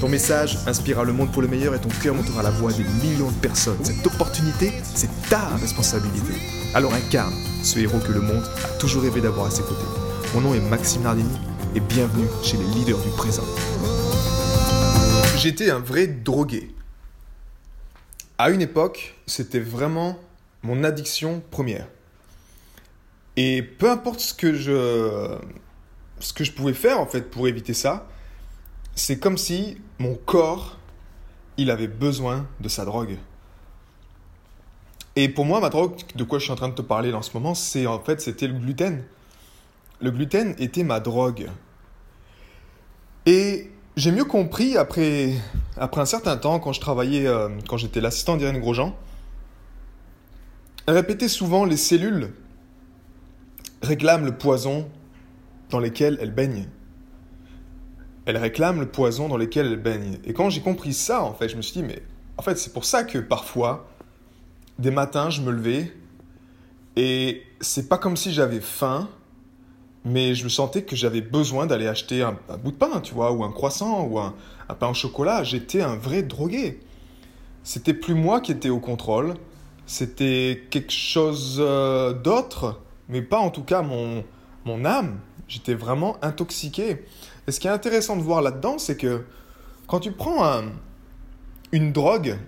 Ton 0.00 0.10
message 0.10 0.58
inspirera 0.66 1.04
le 1.04 1.14
monde 1.14 1.32
pour 1.32 1.40
le 1.40 1.48
meilleur 1.48 1.74
et 1.74 1.80
ton 1.80 1.88
cœur 1.88 2.14
montera 2.14 2.42
la 2.42 2.50
voix 2.50 2.70
des 2.70 2.84
millions 2.84 3.30
de 3.30 3.36
personnes. 3.36 3.82
Cette 3.82 4.06
opportunité, 4.06 4.70
c'est 4.82 5.08
ta 5.30 5.48
responsabilité. 5.56 6.34
Alors 6.74 6.92
incarne 6.92 7.32
ce 7.62 7.78
héros 7.78 7.98
que 8.00 8.12
le 8.12 8.20
monde 8.20 8.44
a 8.62 8.68
toujours 8.78 9.02
rêvé 9.04 9.22
d'avoir 9.22 9.46
à 9.46 9.50
ses 9.50 9.62
côtés. 9.62 9.86
Mon 10.34 10.42
nom 10.42 10.54
est 10.54 10.60
Maxime 10.60 11.02
Nardini 11.02 11.38
et 11.74 11.80
bienvenue 11.80 12.26
chez 12.42 12.58
les 12.58 12.66
leaders 12.74 12.98
du 12.98 13.08
présent. 13.16 13.44
J'étais 15.38 15.70
un 15.70 15.78
vrai 15.78 16.06
drogué. 16.06 16.74
À 18.36 18.50
une 18.50 18.60
époque, 18.60 19.14
c'était 19.26 19.60
vraiment 19.60 20.18
mon 20.62 20.84
addiction 20.84 21.42
première. 21.50 21.86
Et 23.38 23.62
peu 23.62 23.90
importe 23.90 24.20
ce 24.20 24.34
que 24.34 24.54
je 24.54 25.38
ce 26.20 26.34
que 26.34 26.44
je 26.44 26.52
pouvais 26.52 26.74
faire 26.74 27.00
en 27.00 27.06
fait 27.06 27.30
pour 27.30 27.48
éviter 27.48 27.72
ça, 27.72 28.08
c'est 28.96 29.18
comme 29.20 29.38
si 29.38 29.76
mon 30.00 30.14
corps, 30.14 30.78
il 31.58 31.70
avait 31.70 31.86
besoin 31.86 32.48
de 32.60 32.68
sa 32.68 32.84
drogue. 32.84 33.16
Et 35.14 35.28
pour 35.28 35.44
moi, 35.44 35.60
ma 35.60 35.68
drogue, 35.68 35.94
de 36.14 36.24
quoi 36.24 36.38
je 36.38 36.44
suis 36.44 36.52
en 36.52 36.56
train 36.56 36.68
de 36.68 36.74
te 36.74 36.82
parler 36.82 37.12
en 37.12 37.22
ce 37.22 37.30
moment, 37.34 37.54
c'est 37.54 37.86
en 37.86 38.00
fait, 38.00 38.20
c'était 38.20 38.48
le 38.48 38.54
gluten. 38.54 39.04
Le 40.00 40.10
gluten 40.10 40.54
était 40.58 40.82
ma 40.82 41.00
drogue. 41.00 41.48
Et 43.26 43.70
j'ai 43.96 44.12
mieux 44.12 44.24
compris 44.24 44.76
après, 44.76 45.32
après 45.76 46.00
un 46.00 46.06
certain 46.06 46.36
temps, 46.36 46.58
quand 46.58 46.72
je 46.72 46.80
travaillais, 46.80 47.26
euh, 47.26 47.48
quand 47.68 47.76
j'étais 47.76 48.00
l'assistant 48.00 48.36
d'Irène 48.36 48.60
Grosjean, 48.60 48.94
elle 50.86 50.94
répétait 50.94 51.28
souvent 51.28 51.64
les 51.64 51.76
cellules 51.76 52.32
réclament 53.82 54.24
le 54.24 54.36
poison 54.36 54.88
dans 55.70 55.80
lequel 55.80 56.18
elles 56.20 56.34
baignent. 56.34 56.68
Elle 58.26 58.36
réclame 58.36 58.80
le 58.80 58.86
poison 58.86 59.28
dans 59.28 59.36
lequel 59.36 59.66
elle 59.66 59.80
baigne. 59.80 60.18
Et 60.24 60.32
quand 60.32 60.50
j'ai 60.50 60.60
compris 60.60 60.92
ça, 60.92 61.22
en 61.22 61.32
fait, 61.32 61.48
je 61.48 61.56
me 61.56 61.62
suis 61.62 61.80
dit, 61.80 61.86
mais 61.86 62.02
en 62.36 62.42
fait, 62.42 62.56
c'est 62.56 62.72
pour 62.72 62.84
ça 62.84 63.04
que 63.04 63.18
parfois, 63.18 63.88
des 64.78 64.90
matins, 64.90 65.30
je 65.30 65.40
me 65.40 65.50
levais 65.50 65.92
et 66.96 67.42
c'est 67.60 67.88
pas 67.88 67.98
comme 67.98 68.16
si 68.16 68.32
j'avais 68.32 68.60
faim, 68.60 69.08
mais 70.04 70.34
je 70.34 70.44
me 70.44 70.48
sentais 70.48 70.82
que 70.82 70.96
j'avais 70.96 71.20
besoin 71.20 71.66
d'aller 71.66 71.86
acheter 71.86 72.22
un, 72.22 72.36
bout 72.62 72.70
de 72.70 72.76
pain, 72.76 73.00
tu 73.00 73.12
vois, 73.12 73.32
ou 73.32 73.44
un 73.44 73.52
croissant, 73.52 74.04
ou 74.04 74.18
un, 74.18 74.34
pain 74.78 74.88
au 74.88 74.94
chocolat. 74.94 75.44
J'étais 75.44 75.82
un 75.82 75.96
vrai 75.96 76.22
drogué. 76.22 76.80
C'était 77.62 77.94
plus 77.94 78.14
moi 78.14 78.40
qui 78.40 78.52
étais 78.52 78.70
au 78.70 78.78
contrôle, 78.80 79.34
c'était 79.86 80.64
quelque 80.70 80.92
chose 80.92 81.58
euh, 81.58 82.12
d'autre, 82.12 82.80
mais 83.08 83.22
pas 83.22 83.38
en 83.38 83.50
tout 83.50 83.64
cas 83.64 83.82
mon, 83.82 84.24
mon 84.64 84.84
âme. 84.84 85.18
J'étais 85.48 85.74
vraiment 85.74 86.16
intoxiqué. 86.22 87.04
Et 87.46 87.52
ce 87.52 87.60
qui 87.60 87.68
est 87.68 87.70
intéressant 87.70 88.16
de 88.16 88.22
voir 88.22 88.42
là-dedans, 88.42 88.78
c'est 88.78 88.96
que 88.96 89.24
quand 89.86 90.00
tu 90.00 90.12
prends 90.12 90.62
une 91.72 91.92
drogue, 91.92 92.38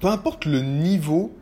peu 0.00 0.08
importe 0.08 0.46
le 0.46 0.60
niveau 0.60 1.36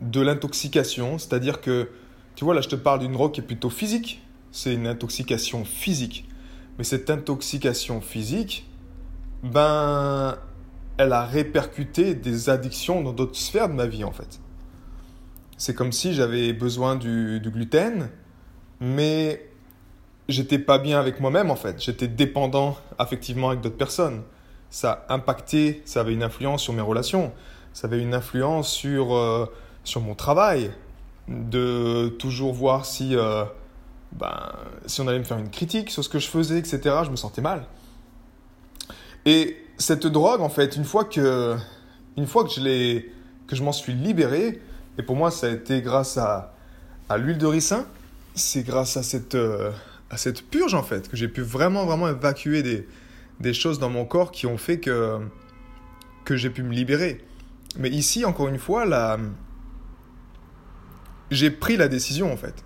de 0.00 0.20
l'intoxication, 0.20 1.18
c'est-à-dire 1.18 1.60
que, 1.60 1.90
tu 2.34 2.44
vois, 2.44 2.54
là 2.54 2.62
je 2.62 2.68
te 2.68 2.76
parle 2.76 3.00
d'une 3.00 3.12
drogue 3.12 3.32
qui 3.32 3.40
est 3.40 3.44
plutôt 3.44 3.70
physique, 3.70 4.22
c'est 4.52 4.74
une 4.74 4.86
intoxication 4.86 5.64
physique. 5.64 6.26
Mais 6.78 6.84
cette 6.84 7.10
intoxication 7.10 8.00
physique, 8.00 8.66
ben, 9.42 10.36
elle 10.96 11.12
a 11.12 11.24
répercuté 11.26 12.14
des 12.14 12.48
addictions 12.48 13.02
dans 13.02 13.12
d'autres 13.12 13.36
sphères 13.36 13.68
de 13.68 13.74
ma 13.74 13.86
vie 13.86 14.04
en 14.04 14.12
fait. 14.12 14.40
C'est 15.58 15.74
comme 15.74 15.92
si 15.92 16.14
j'avais 16.14 16.54
besoin 16.54 16.96
du, 16.96 17.38
du 17.40 17.50
gluten, 17.50 18.08
mais 18.80 19.49
j'étais 20.30 20.58
pas 20.58 20.78
bien 20.78 20.98
avec 20.98 21.20
moi-même 21.20 21.50
en 21.50 21.56
fait. 21.56 21.82
J'étais 21.82 22.08
dépendant 22.08 22.76
affectivement 22.98 23.50
avec 23.50 23.60
d'autres 23.60 23.76
personnes. 23.76 24.22
Ça 24.70 25.04
impactait, 25.08 25.82
ça 25.84 26.00
avait 26.00 26.12
une 26.12 26.22
influence 26.22 26.62
sur 26.62 26.72
mes 26.72 26.82
relations. 26.82 27.32
Ça 27.72 27.86
avait 27.86 28.00
une 28.00 28.14
influence 28.14 28.70
sur, 28.70 29.14
euh, 29.14 29.46
sur 29.84 30.00
mon 30.00 30.14
travail. 30.14 30.70
De 31.28 32.08
toujours 32.18 32.52
voir 32.52 32.86
si, 32.86 33.14
euh, 33.14 33.44
ben, 34.12 34.52
si 34.86 35.00
on 35.00 35.06
allait 35.06 35.18
me 35.18 35.24
faire 35.24 35.38
une 35.38 35.50
critique 35.50 35.90
sur 35.90 36.02
ce 36.02 36.08
que 36.08 36.18
je 36.18 36.28
faisais, 36.28 36.58
etc. 36.58 36.80
Je 37.04 37.10
me 37.10 37.16
sentais 37.16 37.42
mal. 37.42 37.66
Et 39.26 39.56
cette 39.78 40.06
drogue, 40.06 40.40
en 40.40 40.48
fait, 40.48 40.76
une 40.76 40.84
fois 40.84 41.04
que, 41.04 41.56
une 42.16 42.26
fois 42.26 42.44
que 42.44 42.50
je, 42.50 43.00
que 43.46 43.54
je 43.54 43.62
m'en 43.62 43.72
suis 43.72 43.92
libéré, 43.92 44.60
et 44.98 45.02
pour 45.02 45.14
moi, 45.14 45.30
ça 45.30 45.46
a 45.46 45.50
été 45.50 45.82
grâce 45.82 46.16
à, 46.16 46.52
à 47.08 47.16
l'huile 47.16 47.38
de 47.38 47.46
ricin, 47.46 47.86
c'est 48.34 48.62
grâce 48.62 48.96
à 48.96 49.02
cette, 49.02 49.34
euh, 49.34 49.70
à 50.10 50.16
cette 50.16 50.42
purge 50.42 50.74
en 50.74 50.82
fait, 50.82 51.08
que 51.08 51.16
j'ai 51.16 51.28
pu 51.28 51.40
vraiment 51.40 51.86
vraiment 51.86 52.08
évacuer 52.08 52.62
des, 52.62 52.86
des 53.38 53.54
choses 53.54 53.78
dans 53.78 53.90
mon 53.90 54.04
corps 54.04 54.32
qui 54.32 54.46
ont 54.46 54.58
fait 54.58 54.78
que, 54.80 55.18
que 56.24 56.36
j'ai 56.36 56.50
pu 56.50 56.62
me 56.62 56.72
libérer. 56.72 57.24
Mais 57.78 57.88
ici, 57.88 58.24
encore 58.24 58.48
une 58.48 58.58
fois, 58.58 58.84
là, 58.84 59.18
j'ai 61.30 61.50
pris 61.50 61.76
la 61.76 61.88
décision 61.88 62.32
en 62.32 62.36
fait. 62.36 62.64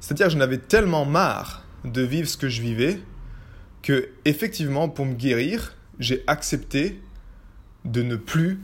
C'est-à-dire 0.00 0.30
je 0.30 0.36
n'avais 0.36 0.58
tellement 0.58 1.04
marre 1.04 1.64
de 1.84 2.02
vivre 2.02 2.28
ce 2.28 2.36
que 2.36 2.48
je 2.48 2.60
vivais 2.60 3.00
que, 3.82 4.08
effectivement, 4.24 4.88
pour 4.88 5.06
me 5.06 5.14
guérir, 5.14 5.76
j'ai 6.00 6.24
accepté 6.26 7.00
de 7.84 8.02
ne 8.02 8.16
plus 8.16 8.60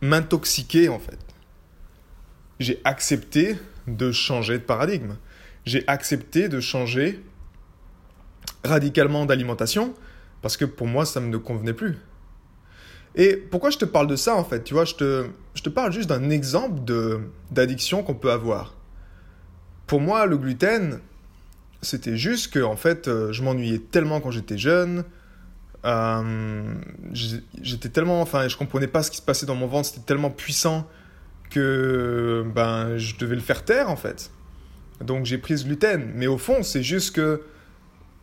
m'intoxiquer 0.00 0.88
en 0.88 0.98
fait. 0.98 1.18
J'ai 2.60 2.80
accepté 2.84 3.56
de 3.86 4.12
changer 4.12 4.58
de 4.58 4.62
paradigme 4.62 5.16
j'ai 5.66 5.84
accepté 5.88 6.48
de 6.48 6.60
changer 6.60 7.20
radicalement 8.64 9.26
d'alimentation 9.26 9.94
parce 10.40 10.56
que 10.56 10.64
pour 10.64 10.86
moi, 10.86 11.04
ça 11.04 11.20
ne 11.20 11.36
convenait 11.36 11.72
plus. 11.72 11.98
Et 13.16 13.36
pourquoi 13.36 13.70
je 13.70 13.78
te 13.78 13.84
parle 13.84 14.06
de 14.06 14.16
ça 14.16 14.36
en 14.36 14.44
fait? 14.44 14.62
Tu 14.62 14.74
vois, 14.74 14.84
je 14.84 14.94
te, 14.94 15.26
je 15.54 15.62
te 15.62 15.68
parle 15.68 15.92
juste 15.92 16.08
d'un 16.08 16.30
exemple 16.30 16.80
d'addiction 17.50 18.02
qu'on 18.02 18.14
peut 18.14 18.30
avoir. 18.30 18.74
Pour 19.86 20.00
moi, 20.00 20.26
le 20.26 20.36
gluten, 20.36 21.00
c'était 21.82 22.16
juste 22.16 22.52
que 22.52 22.60
en 22.60 22.76
fait, 22.76 23.08
euh, 23.08 23.32
je 23.32 23.42
m'ennuyais 23.42 23.78
tellement 23.78 24.20
quand 24.20 24.30
j'étais 24.30 24.58
jeune. 24.58 25.04
Euh, 25.84 26.74
j'étais 27.12 27.88
tellement, 27.88 28.20
enfin, 28.20 28.48
je 28.48 28.56
comprenais 28.56 28.88
pas 28.88 29.02
ce 29.02 29.10
qui 29.10 29.18
se 29.18 29.22
passait 29.22 29.46
dans 29.46 29.54
mon 29.54 29.66
ventre. 29.66 29.88
C'était 29.88 30.04
tellement 30.04 30.30
puissant 30.30 30.86
que 31.48 32.44
ben, 32.54 32.98
je 32.98 33.16
devais 33.16 33.36
le 33.36 33.40
faire 33.40 33.64
taire 33.64 33.88
en 33.88 33.96
fait. 33.96 34.30
Donc 35.00 35.26
j'ai 35.26 35.38
pris 35.38 35.58
ce 35.58 35.64
gluten. 35.64 36.12
Mais 36.14 36.26
au 36.26 36.38
fond, 36.38 36.62
c'est 36.62 36.82
juste 36.82 37.14
que 37.14 37.42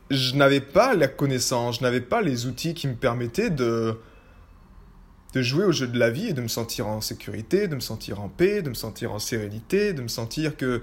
je 0.09 0.35
n'avais 0.35 0.61
pas 0.61 0.93
la 0.93 1.07
connaissance, 1.07 1.77
je 1.79 1.83
n'avais 1.83 2.01
pas 2.01 2.21
les 2.21 2.45
outils 2.45 2.73
qui 2.73 2.87
me 2.87 2.95
permettaient 2.95 3.49
de, 3.49 3.97
de 5.33 5.41
jouer 5.41 5.65
au 5.65 5.71
jeu 5.71 5.87
de 5.87 5.97
la 5.97 6.09
vie 6.09 6.29
et 6.29 6.33
de 6.33 6.41
me 6.41 6.47
sentir 6.47 6.87
en 6.87 7.01
sécurité, 7.01 7.67
de 7.67 7.75
me 7.75 7.79
sentir 7.79 8.21
en 8.21 8.29
paix, 8.29 8.61
de 8.61 8.69
me 8.69 8.75
sentir 8.75 9.11
en 9.11 9.19
sérénité, 9.19 9.93
de 9.93 10.01
me 10.01 10.07
sentir 10.07 10.57
que, 10.57 10.81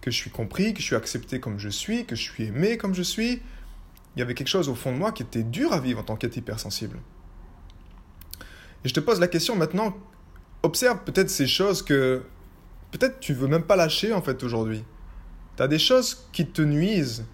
que 0.00 0.10
je 0.10 0.16
suis 0.16 0.30
compris, 0.30 0.74
que 0.74 0.80
je 0.80 0.86
suis 0.86 0.96
accepté 0.96 1.40
comme 1.40 1.58
je 1.58 1.68
suis, 1.68 2.04
que 2.04 2.16
je 2.16 2.22
suis 2.22 2.44
aimé 2.44 2.76
comme 2.76 2.94
je 2.94 3.02
suis. 3.02 3.40
Il 4.14 4.18
y 4.18 4.22
avait 4.22 4.34
quelque 4.34 4.48
chose 4.48 4.68
au 4.68 4.74
fond 4.74 4.92
de 4.92 4.98
moi 4.98 5.12
qui 5.12 5.22
était 5.22 5.42
dur 5.44 5.72
à 5.72 5.80
vivre 5.80 6.00
en 6.00 6.04
tant 6.04 6.16
qu'être 6.16 6.36
hypersensible. 6.36 6.98
Et 8.84 8.88
je 8.88 8.94
te 8.94 9.00
pose 9.00 9.20
la 9.20 9.28
question 9.28 9.54
maintenant, 9.54 9.96
observe 10.62 10.98
peut-être 11.04 11.30
ces 11.30 11.46
choses 11.46 11.82
que 11.82 12.22
peut-être 12.90 13.20
tu 13.20 13.32
veux 13.32 13.46
même 13.48 13.62
pas 13.62 13.76
lâcher 13.76 14.12
en 14.12 14.20
fait 14.20 14.42
aujourd'hui. 14.42 14.84
Tu 15.56 15.62
as 15.62 15.68
des 15.68 15.78
choses 15.78 16.26
qui 16.32 16.46
te 16.46 16.62
nuisent, 16.62 17.26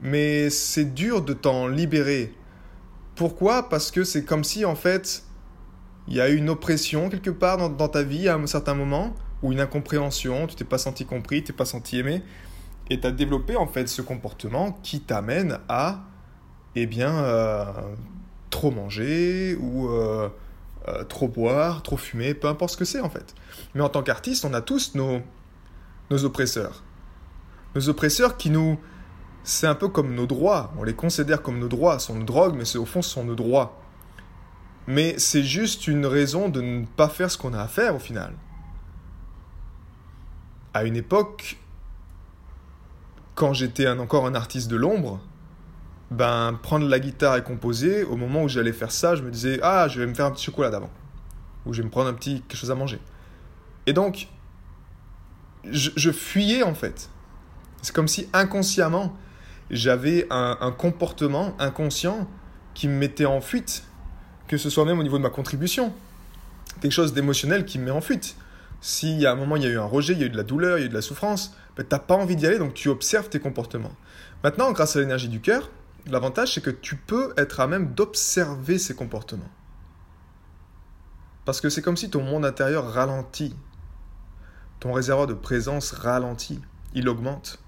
mais 0.00 0.50
c'est 0.50 0.94
dur 0.94 1.22
de 1.22 1.32
t'en 1.32 1.66
libérer. 1.66 2.34
Pourquoi? 3.16 3.68
Parce 3.68 3.90
que 3.90 4.04
c'est 4.04 4.24
comme 4.24 4.44
si 4.44 4.64
en 4.64 4.76
fait 4.76 5.24
il 6.08 6.16
y 6.16 6.20
a 6.20 6.28
eu 6.28 6.36
une 6.36 6.50
oppression 6.50 7.08
quelque 7.08 7.30
part 7.30 7.70
dans, 7.70 7.88
ta 7.88 8.02
vie 8.02 8.28
à 8.28 8.34
un 8.34 8.46
certain 8.46 8.74
moment, 8.74 9.14
ou 9.42 9.52
une 9.52 9.60
incompréhension, 9.60 10.46
tu 10.46 10.56
t'es 10.56 10.64
pas 10.64 10.78
senti 10.78 11.06
compris, 11.06 11.44
t'es 11.44 11.52
pas 11.52 11.64
senti 11.64 11.98
aimé, 11.98 12.22
et 12.90 13.00
tu 13.00 13.06
as 13.06 13.12
développé 13.12 13.56
en 13.56 13.66
fait 13.66 13.88
ce 13.88 14.02
comportement 14.02 14.72
qui 14.82 15.00
t'amène 15.00 15.58
à, 15.68 16.04
eh 16.74 16.86
bien, 16.86 17.14
euh, 17.14 17.64
trop 18.50 18.70
manger 18.70 19.56
ou 19.60 19.88
euh, 19.88 20.28
euh, 20.88 21.04
trop 21.04 21.28
boire, 21.28 21.82
trop 21.82 21.96
fumer, 21.96 22.34
peu 22.34 22.48
importe 22.48 22.72
ce 22.72 22.76
que 22.76 22.84
c'est 22.84 23.00
en 23.00 23.10
fait. 23.10 23.34
Mais 23.74 23.80
en 23.80 23.88
tant 23.88 24.02
qu'artiste, 24.02 24.44
on 24.44 24.52
a 24.52 24.60
tous 24.60 24.94
nos, 24.94 25.20
nos 26.10 26.24
oppresseurs 26.24 26.82
nos 27.74 27.88
oppresseurs 27.88 28.36
qui 28.36 28.50
nous... 28.50 28.78
C'est 29.42 29.66
un 29.66 29.74
peu 29.74 29.88
comme 29.88 30.14
nos 30.14 30.26
droits, 30.26 30.72
on 30.78 30.84
les 30.84 30.94
considère 30.94 31.40
comme 31.40 31.58
nos 31.58 31.68
droits, 31.68 31.98
sont 31.98 32.14
nos 32.14 32.24
drogues, 32.24 32.54
mais 32.54 32.76
au 32.76 32.84
fond 32.84 33.00
ce 33.00 33.10
sont 33.10 33.24
nos 33.24 33.34
droits. 33.34 33.80
mais 34.86 35.18
c'est 35.18 35.42
juste 35.42 35.86
une 35.88 36.04
raison 36.04 36.48
de 36.48 36.60
ne 36.60 36.84
pas 36.84 37.08
faire 37.08 37.30
ce 37.30 37.38
qu'on 37.38 37.54
a 37.54 37.60
à 37.60 37.68
faire 37.68 37.94
au 37.94 37.98
final. 37.98 38.34
À 40.74 40.84
une 40.84 40.96
époque, 40.96 41.56
quand 43.34 43.54
j'étais 43.54 43.88
encore 43.88 44.26
un 44.26 44.34
artiste 44.34 44.68
de 44.68 44.76
l'ombre, 44.76 45.20
ben 46.10 46.58
prendre 46.62 46.86
la 46.86 46.98
guitare 46.98 47.36
et 47.36 47.42
composer, 47.42 48.04
au 48.04 48.16
moment 48.16 48.42
où 48.42 48.48
j'allais 48.48 48.72
faire 48.72 48.92
ça, 48.92 49.14
je 49.14 49.22
me 49.22 49.30
disais 49.30 49.58
ah 49.62 49.88
je 49.88 50.00
vais 50.00 50.06
me 50.06 50.14
faire 50.14 50.26
un 50.26 50.32
petit 50.32 50.44
chocolat 50.44 50.70
d'avant, 50.70 50.90
ou 51.64 51.72
je 51.72 51.80
vais 51.80 51.86
me 51.86 51.90
prendre 51.90 52.10
un 52.10 52.14
petit 52.14 52.42
quelque 52.42 52.58
chose 52.58 52.70
à 52.70 52.74
manger. 52.74 53.00
Et 53.86 53.94
donc 53.94 54.28
je, 55.64 56.10
fuyais 56.10 56.62
en 56.62 56.74
fait. 56.74 57.10
C'est 57.82 57.94
comme 57.94 58.08
si 58.08 58.28
inconsciemment 58.32 59.16
j'avais 59.70 60.26
un, 60.30 60.74
comportement 60.76 61.54
inconscient 61.58 62.28
qui 62.74 62.88
me 62.88 62.94
mettait 62.94 63.26
en 63.26 63.40
fuite 63.40 63.84
que 64.48 64.56
ce 64.56 64.68
soit 64.68 64.84
même 64.84 64.98
au 64.98 65.04
niveau 65.04 65.16
de 65.16 65.22
ma 65.22 65.30
contribution. 65.30 65.92
Quelque 66.80 66.92
chose 66.92 67.12
d'émotionnel 67.12 67.64
qui 67.64 67.78
me 67.78 67.84
met 67.84 67.90
en 67.92 68.00
fuite. 68.00 68.36
Si 68.80 69.24
à 69.24 69.32
un 69.32 69.34
moment 69.36 69.54
il 69.54 69.62
y 69.62 69.66
a 69.66 69.68
eu 69.68 69.78
un 69.78 69.84
rejet, 69.84 70.14
il 70.14 70.18
y 70.18 70.22
a 70.24 70.26
eu 70.26 70.30
de 70.30 70.36
la 70.36 70.42
douleur, 70.42 70.78
il 70.78 70.80
y 70.80 70.84
a 70.84 70.86
eu 70.86 70.88
de 70.88 70.94
la 70.94 71.02
souffrance, 71.02 71.54
ben, 71.76 71.86
tu 71.88 71.94
n'as 71.94 72.00
pas 72.00 72.16
envie 72.16 72.34
d'y 72.34 72.46
aller, 72.46 72.58
donc 72.58 72.74
tu 72.74 72.88
observes 72.88 73.28
tes 73.28 73.38
comportements. 73.38 73.94
Maintenant, 74.42 74.72
grâce 74.72 74.96
à 74.96 75.00
l'énergie 75.00 75.28
du 75.28 75.40
cœur, 75.40 75.70
l'avantage 76.06 76.54
c'est 76.54 76.62
que 76.62 76.70
tu 76.70 76.96
peux 76.96 77.32
être 77.36 77.60
à 77.60 77.68
même 77.68 77.94
d'observer 77.94 78.78
ces 78.78 78.96
comportements. 78.96 79.50
Parce 81.44 81.60
que 81.60 81.68
c'est 81.68 81.82
comme 81.82 81.96
si 81.96 82.10
ton 82.10 82.22
monde 82.22 82.44
intérieur 82.44 82.92
ralentit. 82.92 83.54
Ton 84.80 84.92
réservoir 84.92 85.26
de 85.26 85.34
présence 85.34 85.92
ralentit. 85.92 86.60
Il 86.94 87.08
augmente. 87.08 87.60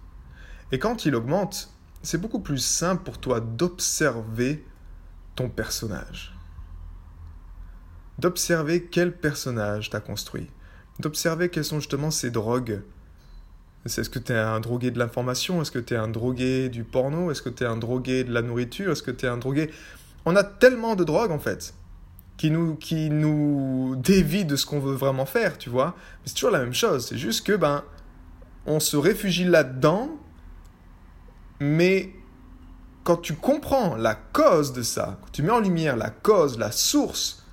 Et 0.72 0.78
quand 0.78 1.04
il 1.04 1.14
augmente, 1.14 1.70
c'est 2.02 2.20
beaucoup 2.20 2.40
plus 2.40 2.58
simple 2.58 3.04
pour 3.04 3.18
toi 3.18 3.40
d'observer 3.40 4.64
ton 5.36 5.48
personnage 5.48 6.32
d'observer 8.18 8.84
quel 8.84 9.12
personnage 9.12 9.90
t'as 9.90 10.00
construit, 10.00 10.48
d'observer 11.00 11.48
quelles 11.48 11.64
sont 11.64 11.80
justement 11.80 12.10
ces 12.10 12.30
drogues. 12.30 12.82
Est-ce 13.84 14.08
que 14.08 14.20
tu 14.20 14.32
es 14.32 14.38
un 14.38 14.60
drogué 14.60 14.92
de 14.92 14.98
l'information? 14.98 15.60
Est-ce 15.60 15.72
que 15.72 15.80
tu 15.80 15.94
es 15.94 15.96
un 15.96 16.08
drogué 16.08 16.68
du 16.68 16.84
porno? 16.84 17.32
Est-ce 17.32 17.42
que 17.42 17.48
tu 17.48 17.64
es 17.64 17.66
un 17.66 17.76
drogué 17.76 18.22
de 18.22 18.32
la 18.32 18.42
nourriture? 18.42 18.92
Est-ce 18.92 19.02
que 19.02 19.10
tu 19.10 19.26
es 19.26 19.28
un 19.28 19.38
drogué... 19.38 19.70
On 20.24 20.36
a 20.36 20.44
tellement 20.44 20.94
de 20.94 21.02
drogues 21.02 21.32
en 21.32 21.40
fait 21.40 21.74
qui 22.36 22.52
nous, 22.52 22.76
qui 22.76 23.10
nous 23.10 23.96
dévient 23.96 24.44
de 24.44 24.54
ce 24.54 24.66
qu'on 24.66 24.78
veut 24.78 24.94
vraiment 24.94 25.26
faire, 25.26 25.58
tu 25.58 25.68
vois. 25.68 25.96
Mais 25.96 26.26
c'est 26.26 26.34
toujours 26.34 26.52
la 26.52 26.60
même 26.60 26.74
chose. 26.74 27.06
C'est 27.08 27.18
juste 27.18 27.44
que, 27.44 27.56
ben, 27.56 27.82
on 28.66 28.78
se 28.78 28.96
réfugie 28.96 29.44
là-dedans, 29.44 30.16
mais 31.62 32.12
quand 33.04 33.16
tu 33.16 33.34
comprends 33.34 33.96
la 33.96 34.14
cause 34.14 34.72
de 34.72 34.82
ça, 34.82 35.18
quand 35.22 35.30
tu 35.30 35.42
mets 35.42 35.52
en 35.52 35.60
lumière 35.60 35.96
la 35.96 36.10
cause, 36.10 36.58
la 36.58 36.72
source 36.72 37.44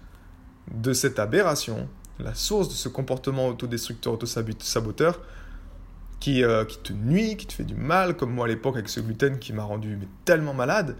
de 0.71 0.93
cette 0.93 1.19
aberration, 1.19 1.87
la 2.19 2.33
source 2.33 2.69
de 2.69 2.73
ce 2.73 2.89
comportement 2.89 3.47
autodestructeur, 3.47 4.13
autosaboteur, 4.13 5.21
qui, 6.19 6.43
euh, 6.43 6.65
qui 6.65 6.79
te 6.79 6.91
nuit, 6.91 7.37
qui 7.37 7.45
te 7.45 7.53
fait 7.53 7.63
du 7.63 7.75
mal, 7.75 8.17
comme 8.17 8.33
moi 8.33 8.45
à 8.45 8.47
l'époque 8.49 8.75
avec 8.75 8.89
ce 8.89 8.99
gluten 8.99 9.37
qui 9.37 9.53
m'a 9.53 9.63
rendu 9.63 9.99
tellement 10.25 10.53
malade, 10.55 10.95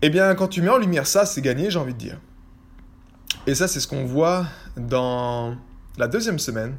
eh 0.00 0.08
bien, 0.08 0.34
quand 0.34 0.48
tu 0.48 0.62
mets 0.62 0.70
en 0.70 0.78
lumière 0.78 1.06
ça, 1.06 1.26
c'est 1.26 1.42
gagné, 1.42 1.70
j'ai 1.70 1.78
envie 1.78 1.94
de 1.94 1.98
dire. 1.98 2.18
Et 3.46 3.54
ça, 3.54 3.68
c'est 3.68 3.80
ce 3.80 3.86
qu'on 3.86 4.06
voit 4.06 4.46
dans 4.76 5.56
la 5.98 6.08
deuxième 6.08 6.38
semaine, 6.38 6.76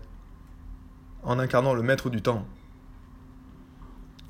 en 1.23 1.39
incarnant 1.39 1.73
le 1.73 1.83
maître 1.83 2.09
du 2.09 2.21
temps. 2.21 2.45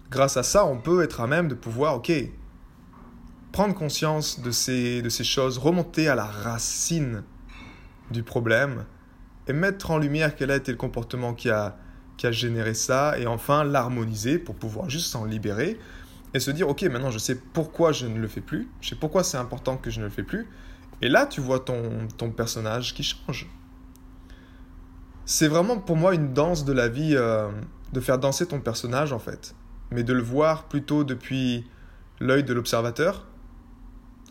Grâce 0.10 0.38
à 0.38 0.44
ça, 0.44 0.66
on 0.66 0.78
peut 0.78 1.04
être 1.04 1.22
à 1.22 1.28
même 1.28 1.48
de 1.48 1.56
pouvoir, 1.56 1.96
ok, 1.96 2.12
prendre 3.52 3.74
conscience 3.74 4.40
de 4.40 4.52
ces, 4.52 5.02
de 5.02 5.10
ces 5.10 5.24
choses, 5.24 5.58
remonter 5.58 6.08
à 6.08 6.16
la 6.16 6.26
racine 6.26 7.24
du 8.12 8.24
problème 8.24 8.86
et 9.48 9.54
mettre 9.54 9.92
en 9.92 9.98
lumière 9.98 10.36
quel 10.36 10.52
a 10.52 10.56
été 10.56 10.72
le 10.72 10.78
comportement 10.78 11.34
qui 11.34 11.50
a, 11.50 11.78
qui 12.18 12.28
a 12.28 12.32
généré 12.32 12.74
ça 12.74 13.18
et 13.20 13.28
enfin 13.28 13.64
l'harmoniser 13.64 14.40
pour 14.40 14.56
pouvoir 14.56 14.90
juste 14.90 15.08
s'en 15.08 15.26
libérer 15.26 15.80
et 16.34 16.40
se 16.40 16.52
dire 16.52 16.68
ok 16.68 16.84
maintenant 16.84 17.12
je 17.12 17.18
sais 17.18 17.36
pourquoi 17.36 17.92
je 17.92 18.06
ne 18.06 18.20
le 18.20 18.28
fais 18.28 18.42
plus, 18.42 18.70
je 18.82 18.90
sais 18.90 18.96
pourquoi 18.96 19.24
c'est 19.24 19.38
important 19.38 19.78
que 19.78 19.90
je 19.90 20.00
ne 20.00 20.06
le 20.06 20.12
fais 20.12 20.24
plus 20.24 20.48
et 21.02 21.10
là 21.10 21.26
tu 21.26 21.42
vois 21.42 21.60
ton, 21.60 22.08
ton 22.18 22.32
personnage 22.32 22.94
qui 22.94 23.04
change. 23.04 23.48
C'est 25.26 25.48
vraiment 25.48 25.78
pour 25.78 25.98
moi 25.98 26.16
une 26.16 26.34
danse 26.34 26.64
de 26.64 26.74
la 26.74 26.88
vie 26.88 27.16
euh, 27.16 27.50
de 27.92 28.00
faire 28.00 28.18
danser 28.18 28.46
ton 28.46 28.60
personnage 28.60 29.14
en 29.14 29.20
fait, 29.20 29.56
mais 29.92 30.04
de 30.04 30.14
le 30.14 30.22
voir 30.22 30.66
plutôt 30.66 31.04
depuis 31.04 31.66
l'œil 32.20 32.44
de 32.44 32.54
l'observateur 32.54 33.26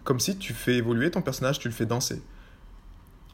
comme 0.06 0.20
si 0.20 0.38
tu 0.38 0.54
fais 0.54 0.76
évoluer 0.76 1.10
ton 1.10 1.20
personnage, 1.20 1.58
tu 1.58 1.68
le 1.68 1.74
fais 1.74 1.84
danser. 1.84 2.22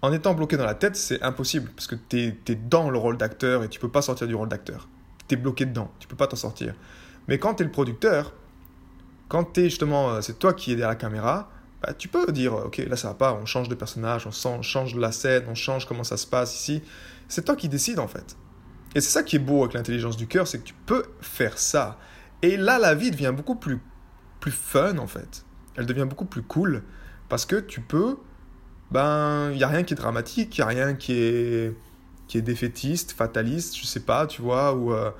En 0.00 0.12
étant 0.12 0.34
bloqué 0.34 0.56
dans 0.56 0.64
la 0.64 0.74
tête, 0.74 0.96
c'est 0.96 1.22
impossible, 1.22 1.70
parce 1.76 1.86
que 1.86 1.94
tu 1.94 2.19
es, 2.19 2.54
dans 2.54 2.90
le 2.90 2.98
rôle 2.98 3.19
d'acteur 3.19 3.62
et 3.62 3.69
tu 3.69 3.78
peux 3.78 3.90
pas 3.90 4.02
sortir 4.02 4.26
du 4.26 4.34
rôle 4.34 4.48
d'acteur. 4.48 4.88
Tu 5.28 5.34
es 5.34 5.36
bloqué 5.36 5.66
dedans, 5.66 5.92
tu 6.00 6.08
peux 6.08 6.16
pas 6.16 6.26
t'en 6.26 6.34
sortir. 6.34 6.74
Mais 7.28 7.38
quand 7.38 7.54
tu 7.54 7.62
es 7.62 7.66
le 7.66 7.70
producteur, 7.70 8.32
quand 9.28 9.52
tu 9.52 9.60
es 9.60 9.64
justement, 9.64 10.10
euh, 10.10 10.20
c'est 10.22 10.38
toi 10.38 10.54
qui 10.54 10.72
es 10.72 10.74
derrière 10.74 10.88
la 10.88 10.96
caméra, 10.96 11.50
bah, 11.82 11.92
tu 11.92 12.08
peux 12.08 12.32
dire, 12.32 12.54
ok, 12.54 12.78
là 12.78 12.96
ça 12.96 13.08
va 13.08 13.14
pas, 13.14 13.34
on 13.34 13.44
change 13.44 13.69
de 13.69 13.74
personnage, 13.74 14.26
on 14.26 14.62
change 14.62 14.96
la 14.96 15.12
scène, 15.12 15.44
on 15.48 15.54
change 15.54 15.86
comment 15.86 16.04
ça 16.04 16.16
se 16.16 16.26
passe 16.26 16.58
ici. 16.58 16.82
C'est 17.28 17.44
toi 17.44 17.54
qui 17.54 17.69
décides 17.69 17.98
en 17.98 18.08
fait. 18.08 18.36
Et 18.94 19.00
c'est 19.00 19.10
ça 19.10 19.22
qui 19.22 19.36
est 19.36 19.40
beau 19.40 19.62
avec 19.62 19.74
l'intelligence 19.74 20.16
du 20.16 20.26
cœur, 20.26 20.48
c'est 20.48 20.58
que 20.58 20.64
tu 20.64 20.74
peux 20.86 21.04
faire 21.20 21.58
ça. 21.58 21.98
Et 22.43 22.56
là, 22.56 22.79
la 22.79 22.94
vie 22.94 23.11
devient 23.11 23.33
beaucoup 23.35 23.55
plus, 23.55 23.81
plus 24.41 24.53
fun 24.53 24.99
en 24.99 25.06
fait 25.06 25.44
elle 25.77 25.87
devient 25.87 26.06
beaucoup 26.09 26.25
plus 26.25 26.43
cool 26.43 26.83
parce 27.29 27.47
que 27.47 27.56
tu 27.56 27.81
peux, 27.81 28.19
ben, 28.91 29.50
il 29.53 29.56
n'y 29.56 29.65
a 29.65 29.69
rien 29.69 29.83
qui 29.83 29.94
est 29.94 29.97
dramatique, 29.97 30.59
il 30.59 30.61
n'y 30.61 30.65
a 30.65 30.67
rien 30.67 30.94
qui 30.94 31.15
est, 31.15 31.77
qui 32.29 32.39
est 32.39 32.43
défaitiste, 32.43 33.12
fataliste, 33.12 33.77
je 33.77 33.87
sais 33.87 34.00
pas, 34.00 34.27
tu 34.27 34.43
vois, 34.43 34.75
ou 34.75 34.93
euh, 34.93 35.11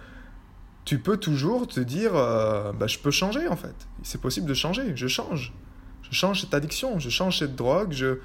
tu 0.85 0.99
peux 0.99 1.17
toujours 1.17 1.67
te 1.67 1.81
dire, 1.81 2.15
euh, 2.15 2.73
ben, 2.73 2.87
je 2.87 2.99
peux 2.99 3.11
changer 3.11 3.49
en 3.49 3.57
fait. 3.57 3.75
C'est 4.03 4.21
possible 4.21 4.47
de 4.47 4.55
changer, 4.55 4.93
je 4.95 5.07
change. 5.07 5.55
Je 6.03 6.15
change 6.15 6.43
cette 6.43 6.53
addiction, 6.53 6.99
je 6.99 7.09
change 7.09 7.39
cette 7.39 7.57
drogue, 7.57 7.93
je, 7.93 8.19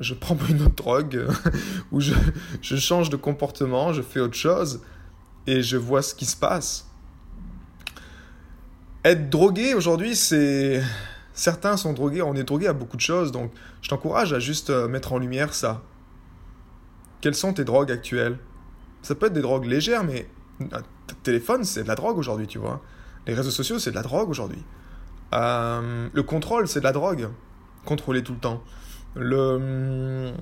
je 0.00 0.14
prends 0.14 0.36
une 0.48 0.62
autre 0.62 0.74
drogue, 0.74 1.28
ou 1.92 2.00
je, 2.00 2.14
je 2.60 2.76
change 2.76 3.10
de 3.10 3.16
comportement, 3.16 3.92
je 3.92 4.02
fais 4.02 4.20
autre 4.20 4.34
chose, 4.34 4.82
et 5.46 5.62
je 5.62 5.76
vois 5.76 6.02
ce 6.02 6.14
qui 6.14 6.26
se 6.26 6.36
passe. 6.36 6.87
Être 9.04 9.30
drogué 9.30 9.74
aujourd'hui, 9.74 10.16
c'est 10.16 10.82
Certains 11.38 11.76
sont 11.76 11.92
drogués, 11.92 12.20
on 12.20 12.34
est 12.34 12.42
drogué 12.42 12.66
à 12.66 12.72
beaucoup 12.72 12.96
de 12.96 13.00
choses, 13.00 13.30
donc 13.30 13.52
je 13.80 13.88
t'encourage 13.88 14.32
à 14.32 14.40
juste 14.40 14.70
euh, 14.70 14.88
mettre 14.88 15.12
en 15.12 15.18
lumière 15.18 15.54
ça. 15.54 15.82
Quelles 17.20 17.36
sont 17.36 17.52
tes 17.52 17.62
drogues 17.62 17.92
actuelles? 17.92 18.38
Ça 19.02 19.14
peut 19.14 19.26
être 19.26 19.34
des 19.34 19.40
drogues 19.40 19.66
légères, 19.66 20.02
mais 20.02 20.28
un 20.60 20.82
téléphone, 21.22 21.62
c'est 21.62 21.84
de 21.84 21.88
la 21.88 21.94
drogue 21.94 22.18
aujourd'hui, 22.18 22.48
tu 22.48 22.58
vois. 22.58 22.82
Les 23.28 23.34
réseaux 23.34 23.52
sociaux, 23.52 23.78
c'est 23.78 23.90
de 23.90 23.94
la 23.94 24.02
drogue 24.02 24.28
aujourd'hui. 24.28 24.64
Euh, 25.32 26.08
le 26.12 26.22
contrôle, 26.24 26.66
c'est 26.66 26.80
de 26.80 26.84
la 26.84 26.92
drogue. 26.92 27.28
Contrôler 27.84 28.24
tout 28.24 28.32
le 28.32 28.40
temps. 28.40 28.64
Le, 29.14 30.32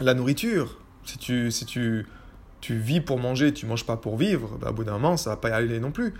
la 0.00 0.14
nourriture, 0.14 0.78
si 1.04 1.18
tu, 1.18 1.50
si 1.50 1.66
tu, 1.66 2.06
tu 2.60 2.78
vis 2.78 3.00
pour 3.00 3.18
manger, 3.18 3.52
tu 3.52 3.66
manges 3.66 3.84
pas 3.84 3.96
pour 3.96 4.16
vivre, 4.16 4.58
bah, 4.60 4.70
au 4.70 4.74
bout 4.74 4.84
d'un 4.84 4.92
moment, 4.92 5.16
ça 5.16 5.30
va 5.30 5.36
pas 5.38 5.48
y 5.48 5.52
aller 5.52 5.80
non 5.80 5.90
plus. 5.90 6.14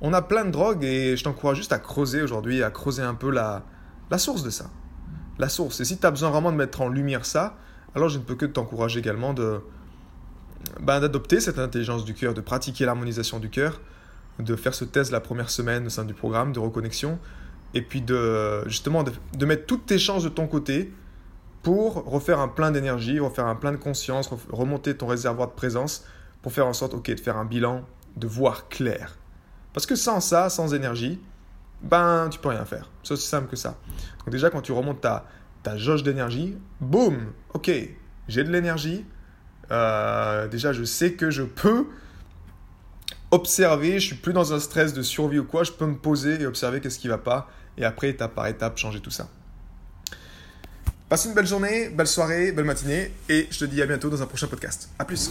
On 0.00 0.12
a 0.12 0.22
plein 0.22 0.44
de 0.44 0.50
drogues 0.50 0.84
et 0.84 1.16
je 1.16 1.24
t'encourage 1.24 1.58
juste 1.58 1.72
à 1.72 1.78
creuser 1.78 2.22
aujourd'hui, 2.22 2.62
à 2.62 2.70
creuser 2.70 3.02
un 3.02 3.14
peu 3.14 3.30
la, 3.30 3.64
la 4.10 4.18
source 4.18 4.42
de 4.42 4.50
ça. 4.50 4.70
La 5.38 5.48
source. 5.48 5.80
Et 5.80 5.84
si 5.84 5.98
tu 5.98 6.06
as 6.06 6.10
besoin 6.10 6.30
vraiment 6.30 6.52
de 6.52 6.56
mettre 6.56 6.80
en 6.80 6.88
lumière 6.88 7.26
ça, 7.26 7.56
alors 7.94 8.08
je 8.08 8.18
ne 8.18 8.22
peux 8.22 8.34
que 8.34 8.46
t'encourager 8.46 9.00
également 9.00 9.34
de 9.34 9.60
ben, 10.80 11.00
d'adopter 11.00 11.40
cette 11.40 11.58
intelligence 11.58 12.04
du 12.04 12.14
cœur, 12.14 12.34
de 12.34 12.40
pratiquer 12.40 12.84
l'harmonisation 12.84 13.38
du 13.38 13.50
cœur, 13.50 13.80
de 14.38 14.56
faire 14.56 14.74
ce 14.74 14.84
test 14.84 15.10
la 15.10 15.20
première 15.20 15.50
semaine 15.50 15.86
au 15.86 15.90
sein 15.90 16.04
du 16.04 16.14
programme 16.14 16.52
de 16.52 16.58
reconnexion, 16.58 17.18
et 17.74 17.82
puis 17.82 18.02
de 18.02 18.66
justement 18.68 19.02
de, 19.02 19.12
de 19.36 19.46
mettre 19.46 19.66
toutes 19.66 19.86
tes 19.86 19.98
chances 19.98 20.24
de 20.24 20.28
ton 20.28 20.46
côté 20.46 20.92
pour 21.62 22.04
refaire 22.04 22.40
un 22.40 22.48
plein 22.48 22.70
d'énergie, 22.70 23.18
refaire 23.18 23.46
un 23.46 23.54
plein 23.54 23.72
de 23.72 23.76
conscience, 23.76 24.30
remonter 24.50 24.96
ton 24.96 25.06
réservoir 25.06 25.48
de 25.48 25.54
présence 25.54 26.04
pour 26.42 26.52
faire 26.52 26.66
en 26.66 26.72
sorte, 26.72 26.94
ok, 26.94 27.10
de 27.10 27.20
faire 27.20 27.36
un 27.36 27.44
bilan, 27.44 27.84
de 28.16 28.26
voir 28.26 28.68
clair. 28.68 29.16
Parce 29.72 29.86
que 29.86 29.94
sans 29.94 30.20
ça, 30.20 30.50
sans 30.50 30.74
énergie, 30.74 31.20
ben 31.82 32.28
tu 32.30 32.38
peux 32.38 32.48
rien 32.48 32.64
faire. 32.64 32.88
C'est 33.02 33.14
aussi 33.14 33.26
simple 33.26 33.48
que 33.48 33.56
ça. 33.56 33.76
Donc 34.18 34.30
déjà 34.30 34.50
quand 34.50 34.60
tu 34.60 34.72
remontes 34.72 35.00
ta, 35.00 35.26
ta 35.62 35.76
jauge 35.76 36.02
d'énergie, 36.02 36.56
boum, 36.80 37.32
ok, 37.54 37.70
j'ai 38.28 38.44
de 38.44 38.50
l'énergie. 38.50 39.04
Euh, 39.70 40.48
déjà 40.48 40.72
je 40.72 40.84
sais 40.84 41.12
que 41.12 41.30
je 41.30 41.42
peux 41.42 41.86
observer, 43.30 44.00
je 44.00 44.06
suis 44.06 44.16
plus 44.16 44.32
dans 44.32 44.52
un 44.52 44.58
stress 44.58 44.92
de 44.92 45.02
survie 45.02 45.38
ou 45.38 45.44
quoi, 45.44 45.62
je 45.62 45.72
peux 45.72 45.86
me 45.86 45.96
poser 45.96 46.40
et 46.40 46.46
observer 46.46 46.80
qu'est-ce 46.80 46.98
qui 46.98 47.08
va 47.08 47.18
pas 47.18 47.48
et 47.78 47.84
après 47.84 48.08
étape 48.08 48.34
par 48.34 48.46
étape 48.48 48.76
changer 48.76 49.00
tout 49.00 49.10
ça. 49.10 49.28
Passe 51.08 51.24
une 51.24 51.34
belle 51.34 51.46
journée, 51.46 51.88
belle 51.88 52.06
soirée, 52.06 52.52
belle 52.52 52.64
matinée 52.64 53.12
et 53.28 53.48
je 53.50 53.58
te 53.60 53.64
dis 53.64 53.80
à 53.82 53.86
bientôt 53.86 54.10
dans 54.10 54.22
un 54.22 54.26
prochain 54.26 54.46
podcast. 54.46 54.90
A 54.98 55.04
plus. 55.04 55.30